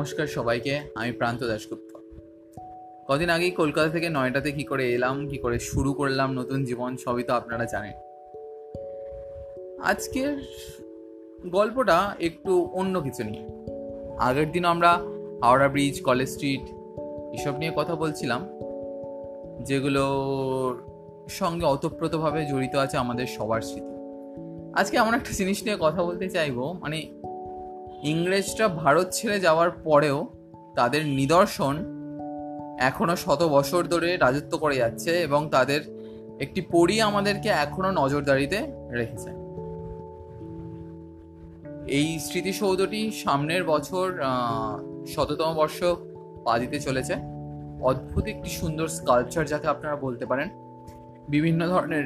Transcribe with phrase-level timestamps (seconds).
[0.00, 1.96] নমস্কার সবাইকে, আমি প্রান্ত দাশগুপ্ত।
[3.08, 7.22] কদিন আগেই কলকাতা থেকে নয়টাতে কি করে এলাম, কি করে শুরু করলাম নতুন জীবন, সবই
[7.22, 7.92] তো আপনারা জানেন।
[9.82, 10.42] আজকের
[11.46, 13.46] গল্পটা একটু অন্য কিছু নিয়ে।
[14.18, 14.98] আগের দিন আমরা
[15.42, 16.60] হাওড়া ব্রিজ, কলেজ স্ট্রিট
[17.34, 18.48] এসব নিয়ে কথা বলছিলাম
[19.62, 20.82] যেগুলোর
[21.28, 23.94] সঙ্গে অতপ্রতভাবে জড়িত আছে আমাদের সবার স্মৃতি।
[24.80, 27.12] আজকে এমন একটা জিনিস নিয়ে কথা বলতে চাইব মানে
[28.02, 30.26] ইংরেজরা ভারত ছেড়ে যাওয়ার পরেও
[30.74, 31.76] তাদের নিদর্শন
[32.78, 35.80] এখনও শত বছর ধরে রাজত্ব করে যাচ্ছে এবং তাদের
[36.40, 39.30] একটি পরি আমাদেরকে এখনও নজরদারিতে রেখেছে।
[41.86, 44.18] এই স্মৃতিসৌধটি সামনের বছর
[45.06, 45.84] শততম বর্ষ
[46.44, 47.14] পা দিতে চলেছে।
[47.80, 50.48] অদ্ভুত একটি সুন্দর স্কাল্পচার যাকে আপনারা বলতে পারেন।
[51.28, 52.04] বিভিন্ন ধরনের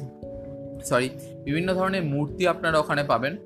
[0.84, 1.08] সরি
[1.44, 3.36] বিভিন্ন ধরনের মূর্তি আপনারা ওখানে পাবেন।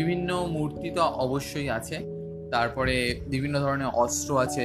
[0.00, 1.96] বিভিন্ন মূর্তি তো অবশ্যই আছে।
[2.54, 2.94] তারপরে
[3.32, 4.64] বিভিন্ন ধরনের অস্ত্র আছে।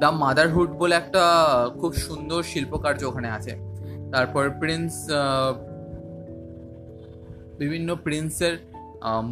[0.00, 1.22] দ্য মাদারহুড বলে একটা
[1.80, 3.52] খুব সুন্দর শিল্পকার্য ওখানে আছে।
[4.12, 4.92] তারপর প্রিন্স
[7.60, 8.54] বিভিন্ন প্রিন্সের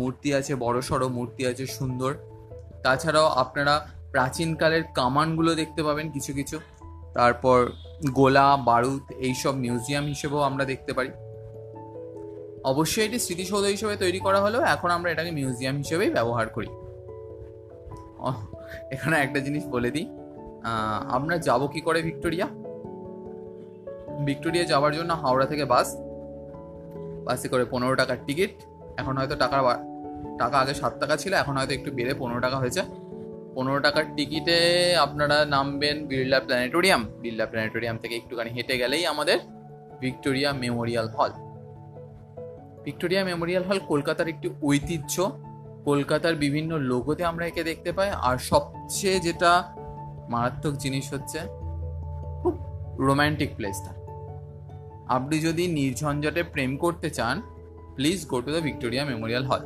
[0.01, 2.13] মূর্তি আছে, বড় সড়ো মূর্তি আছে, সুন্দর।
[2.85, 3.75] তাছাড়াও আপনারা
[4.15, 6.57] প্রাচীনকালের কামানগুলো দেখতে পাবেন কিছু কিছু।
[7.15, 7.59] তারপর
[8.19, 11.11] গোলা, বারুদ, এইসব মিউজিয়াম হিসেবেও আমরা দেখতে পারি।
[12.65, 16.71] অবশ্যই এটি স্মৃতিসৌধ হিসেবে তৈরি করা হলেও এখন আমরা এটাকে মিউজিয়াম হিসেবেই ব্যবহার করি।
[18.95, 20.07] এখানে একটা জিনিস বলে দিই।
[21.17, 22.47] আমরা যাব কি করে ভিক্টোরিয়া?
[24.27, 25.89] ভিক্টোরিয়া যাওয়ার জন্য হাওড়া থেকে বাস।
[27.27, 28.53] বাসে করে পনেরো টাকার টিকিট।
[29.01, 29.59] এখন হয়তো টাকা
[30.39, 32.83] টাকা আগে সাত টাকা ছিল, এখন হয়তো একটু বেড়ে পনেরো টাকা হয়েছে।
[33.55, 34.59] পনেরো টাকার টিকিটে
[34.97, 39.39] আপনারা নামবেন বিড়লা প্ল্যানেটোরিয়াম। বিড়লা প্ল্যানেটোরিয়াম থেকে একটুখানি হেঁটে গেলেই আমাদের
[40.01, 41.33] Victoria Memorial hall.
[42.85, 45.15] Victoria Memorial hall কলকাতার একটি ঐতিহ্য।
[45.89, 49.51] কলকাতার বিভিন্ন লোগোতে আমরা একে দেখতে পাই। আর সবচেয়ে যেটা
[50.33, 51.39] মারাত্মক জিনিস হচ্ছে,
[52.41, 52.55] খুব
[53.07, 53.93] রোম্যান্টিক প্লেসটা
[55.17, 57.37] আপনি যদি নির্ঝঞ্ঝটে প্রেম করতে চান
[57.97, 59.63] please go to the Victoria Memorial hall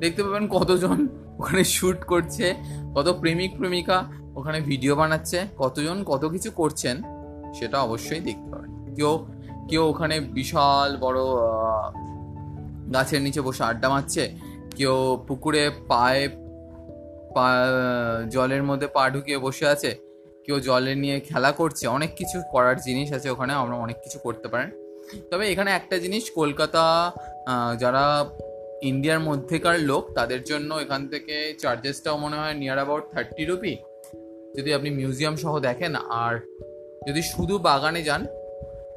[0.00, 0.98] দেখতে পাবেন কতজন
[1.40, 2.46] ওখানে শ্যুট করছে,
[2.94, 3.98] কত প্রেমিক, প্রেমিকা
[4.38, 6.96] ওখানে ভিডিও বানাচ্ছে, কতজন কত কিছু করছেন,
[7.54, 9.12] সেটা অবশ্যই দেখতে পাবেন। কেউ
[9.68, 11.20] কেউ ওখানে বিশাল বড়
[12.94, 14.24] গাছের নিচে বসে আড্ডা মারছে,
[14.78, 14.96] কেউ
[15.26, 16.24] পুকুরে পায়ে
[17.34, 17.46] পা,
[18.34, 19.90] জলের মধ্যে পা ঢুকিয়ে বসে আছে,
[20.44, 24.46] কেউ জলে নিয়ে খেলা করছে, অনেক কিছু করার জিনিস আছে ওখানে, আমরা অনেক কিছু করতে
[24.52, 24.70] পারেন।
[25.30, 26.84] তবে এখানে একটা জিনিস, কলকাতা
[27.82, 28.04] যারা
[28.90, 33.74] ইন্ডিয়ার মধ্যেকার লোক, তাদের জন্য এখান থেকে চার্জেসটাও মনে হয় নিয়ার অ্যাবাউট থার্টি রুপি
[34.56, 36.34] যদি আপনি মিউজিয়াম সহ দেখেন, আর
[37.06, 38.22] যদি শুধু বাগানে যান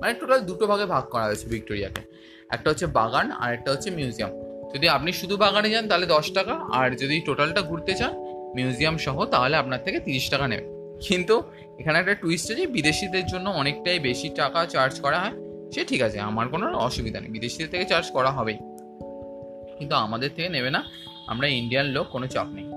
[0.02, 2.02] মানে টোটাল দুটো ভাগে ভাগ করা হয়েছে ভিক্টোরিয়াকে।
[2.50, 4.32] একটা হচ্ছে বাগান আর একটা হচ্ছে মিউজিয়াম।
[4.76, 8.14] যদি আপনি শুধু বাগানে যান, তাহলে দশ টাকা। আর যদি টোটালটা ঘুরতে চান,
[8.56, 11.44] মিউজিয়াম সহ, তাহলে আপনার থেকে তিরিশ টাকা নেবে। কিন্তু
[11.80, 15.32] এখানে একটা টুইস্ট আছে, বিদেশিদের জন্য অনেকটাই বেশি টাকা চার্জ করা হয়।
[15.72, 18.58] সে ঠিক আছে, আমার কোনো অসুবিধা নেই। বিদেশিদের থেকে চার্জ করা হবেই।
[19.78, 20.84] কিন্তু আমাদের থেকে নেবে না।
[21.28, 22.72] আমরা ইন্ডিয়ান লোক, কোনো চাপ নেই।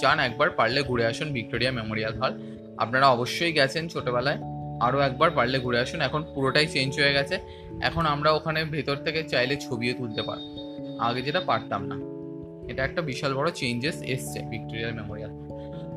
[0.00, 2.38] যান একবার, পারলে ঘুরে আসুন ভিক্টোরিয়া মেমোরিয়াল হল।
[2.78, 7.38] আপনারা অবশ্যই গেছেন ছোটবেলায়। আরও একবার পারলে ঘুরে আসুন। এখন পুরোটাই চেঞ্জ হয়ে গেছে।
[7.82, 10.44] এখন আমরা ওখানে ভেতর থেকে চাইলে ছবিও তুলতে পারব
[10.98, 11.96] আগে যেটা পারতাম না।
[12.72, 15.32] এটা একটা বিশাল বড় চেঞ্জেস এসছে ভিক্টোরিয়া মেমোরিয়াল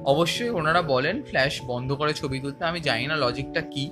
[0.05, 3.91] অবশ্যই ওনারা বলেন ফ্ল্যাশ বন্ধ করে ছবি তুলতে। আমি জানি না লজিকটা কি।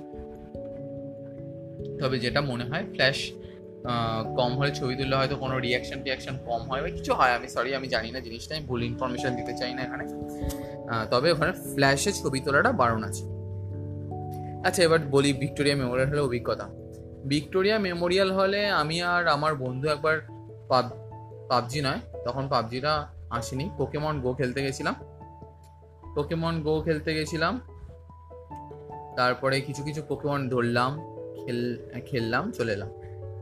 [2.00, 3.32] তবে যেটা মনে হয় ফ্ল্যাশ
[4.36, 7.74] কম হলে ছবি তুললে হয়তো কোনো রিয়াকশন টিয়াকশন কম হয় বা কিছু হয়। আমি সরি
[7.74, 10.04] আমি জানি না জিনিসটা। আমি ভুল ইনফরমেশন দিতে চাই না এখানে।
[11.10, 13.37] তবে ওখানে ফ্ল্যাশে ছবি তোলাটা বারণ আছে।
[14.64, 16.68] আচ্ছা এবার বলি ভিক্টোরিয়া মেমোরিয়াল হলে অভিজ্ঞতা।
[17.28, 20.20] ভিক্টোরিয়া মেমোরিয়াল হলে আমি আর আমার বন্ধু একবার
[20.68, 20.84] পাব,
[21.48, 24.94] পাবজি নয়, তখন পাবজিটা আসেনি। পোকেমন গো খেলতে গেছিলাম।
[26.14, 27.60] পোকেমন গো খেলতে গেছিলাম।
[29.16, 31.00] তারপরে কিছু কিছু পোকেমন ধরলাম,
[31.44, 31.76] খেল,
[32.06, 32.88] খেললাম, চলে এলাম।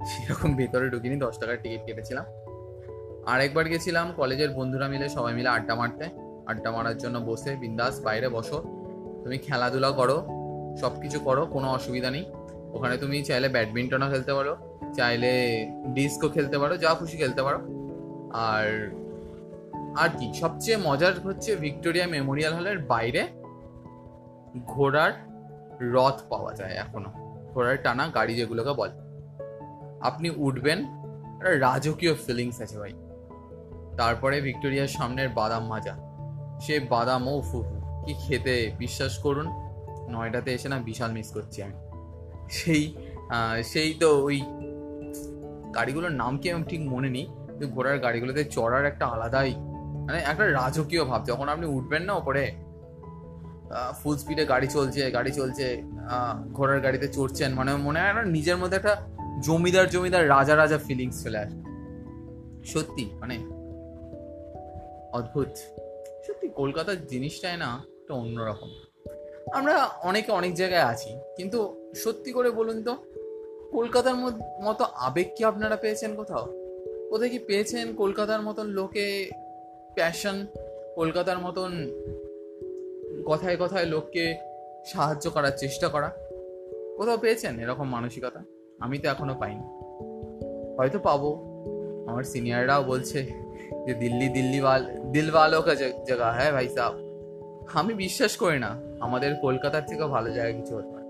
[0.04, 2.24] সেরকম ভেতরে ঢুকিনি, দশ টাকার টিকিট কেটেছিলাম।
[3.26, 6.04] আর একবার গেছিলাম, কলেজের বন্ধুরা মিলে, সবাই মিলে আড্ডা মারতে।
[6.46, 8.62] আড্ডা মারার জন্য বসে, বিন্দাস, বাইরে বসো।
[9.24, 10.35] তুমি খেলাধুলা করো
[10.80, 12.24] সব কিছু করো, কোনো অসুবিধা নেই।
[12.72, 14.56] ওখানে তুমি চাইলে ব্যাডমিন্টনও খেলতে পারো,
[14.94, 17.58] চাইলে ডিস্কও খেলতে পারো, যা খুশি খেলতে পারো।
[18.32, 18.94] আর
[19.96, 23.26] আর কি, সবচেয়ে মজার হচ্ছে ভিক্টোরিয়া মেমোরিয়াল হলের বাইরে
[24.66, 25.12] ঘোড়ার
[25.80, 27.10] রথ পাওয়া যায় এখনও।
[27.54, 28.92] ঘোড়ার টানা গাড়ি যেগুলোকে বলে।
[30.00, 30.78] আপনি উঠবেন,
[31.36, 32.92] একটা রাজকীয় ফিলিংস আছে ভাই।
[33.96, 35.94] তারপরে ভিক্টোরিয়ার সামনের বাদাম মাজা
[36.60, 37.64] সে বাদাম ও ফু
[38.06, 39.65] কি খেতে, বিশ্বাস করুন
[40.14, 41.76] নয়ডাতে এসে না বিশাল মিস করছি আমি।
[42.58, 42.82] সেই
[43.72, 44.38] সেই তো ওই
[45.76, 49.50] গাড়িগুলোর নাম কি আমি ঠিক মনে নেই, কিন্তু ঘোড়ার গাড়িগুলোতে চড়ার একটা আলাদাই
[50.06, 52.44] মানে একটা রাজকীয় ভাব। যখন আপনি উঠবেন না ওপরে
[54.00, 55.66] ফুল স্পিডে গাড়ি চলছে গাড়ি চলছে
[56.56, 58.94] ঘোড়ার গাড়িতে চড়ছেন মানে মনে হয় না নিজের মধ্যে একটা
[59.46, 61.58] জমিদার জমিদার, রাজা রাজা ফিলিংস চলে আসে।
[62.72, 63.36] সত্যি মানে
[65.18, 65.52] অদ্ভুত।
[66.26, 67.70] সত্যি, কলকাতার জিনিসটাই না
[68.00, 68.70] একটা অন্যরকম।
[69.52, 72.96] আমরা অনেকে অনেক জায়গায় আছি, কিন্তু সত্যি করে বলুন তো,
[73.72, 74.14] কলকাতার
[74.62, 76.46] মতো আবেগ কি আপনারা পেয়েছেন কোথাও?
[77.10, 79.30] কোথায় কি পেয়েছেন কলকাতার মতন লোকে
[79.94, 80.46] প্যাশন
[80.94, 81.90] কলকাতার মতন
[83.26, 84.36] কথায় কথায় লোককে
[84.86, 86.12] সাহায্য করার চেষ্টা করা?
[86.96, 88.40] কোথাও পেয়েছেন এরকম মানসিকতা?
[88.80, 89.62] আমি তো এখনও পাইনি।
[90.76, 91.44] হয়তো পাবো।
[92.08, 93.22] আমার সিনিয়ররাও বলছে
[93.86, 97.05] যে দিল্লি দিল্লি ওয়াল, দিল ওয়ালো কা জ- জায়গা হ্যাঁ ভাই সাহ
[97.74, 101.06] আমি বিশ্বাস করি না আমাদের কলকাতার থেকে ভালো জায়গা কিছু হতে পারে।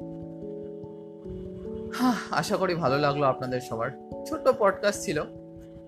[1.99, 3.91] হ্যাঁ, আশা করি ভালো লাগল আপনাদের সবার।
[4.26, 5.23] ছোট্ট পডকাস্ট ছিল।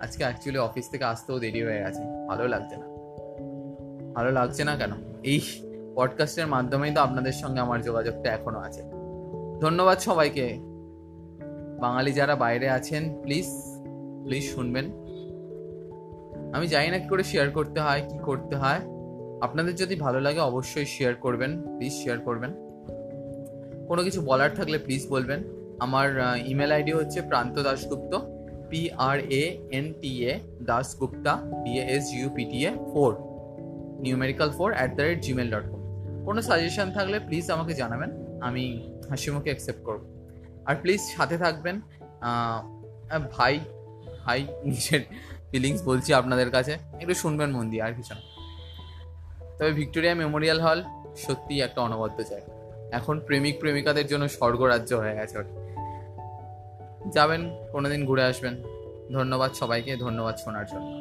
[0.01, 2.87] আজকে অ্যাকচুয়ালি অফিস থেকে আসতেও দেরি হয়ে গেছে। ভালো লাগছে না।
[4.15, 4.91] ভালো লাগছে না কেন?
[5.23, 5.41] এই
[5.95, 8.83] পডকাস্টের মাধ্যমেই তো আপনাদের সঙ্গে আমার যোগাযোগটা এখনও আছে।
[9.61, 10.57] ধন্যবাদ সবাইকে।
[11.81, 13.47] বাঙালি যারা বাইরে আছেন প্লিজ
[14.25, 14.85] প্লিজ শুনবেন।
[16.55, 18.98] আমি জানি না কি করে শেয়ার করতে হয় কি করতে হয়।
[19.47, 22.51] আপনাদের যদি ভালো লাগে অবশ্যই শেয়ার করবেন প্লিজ শেয়ার করবেন।
[23.89, 25.41] কোনো কিছু বলার থাকলে প্লিজ বলবেন।
[25.85, 26.09] আমার
[26.53, 28.13] ইমেল আইডি হচ্ছে Pranta Dasgupta
[28.71, 29.45] P R A
[29.79, 30.33] N T A
[30.71, 31.33] Dasgupta
[31.65, 33.11] D S U P T A four
[34.07, 35.81] numerical four at the rate Gmail dot com
[36.27, 38.11] suggestion suggestion থাকলে please আমাকে জানাবেন,
[38.49, 38.65] আমি
[39.11, 40.03] হাসি মুখে অ্যাকসেপ্ট করব।
[40.69, 41.77] আর প্লিজ সাথে থাকবেন
[43.37, 43.55] ভাই
[44.25, 44.41] ভাই,
[44.71, 45.03] নিজের
[45.51, 48.23] ফিলিংস বলছি আপনাদের কাছে, একটু শুনবেন মন দিয়ে, আর কিছু না।
[49.59, 50.83] তবে ভিক্টোরিয়া মেমোরিয়াল হল
[51.17, 52.53] সত্যিই একটা অনবদ্য জায়গা।
[52.97, 55.39] এখন প্রেমিক প্রেমিকাদের জন্য স্বর্গরাজ্য হয়ে গেছে
[57.13, 58.63] যাবেন, কোনোদিন ঘুরে আসবেন।
[59.13, 60.98] ধন্যবাদ সবাইকে, ধন্যবাদ শোনার জন্য।